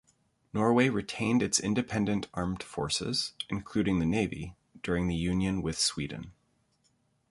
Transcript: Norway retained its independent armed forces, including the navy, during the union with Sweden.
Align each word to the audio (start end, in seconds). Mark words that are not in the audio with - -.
Norway 0.51 0.89
retained 0.89 1.43
its 1.43 1.59
independent 1.59 2.25
armed 2.33 2.63
forces, 2.63 3.33
including 3.51 3.99
the 3.99 4.05
navy, 4.07 4.55
during 4.81 5.05
the 5.05 5.13
union 5.15 5.61
with 5.61 5.77
Sweden. 5.77 6.31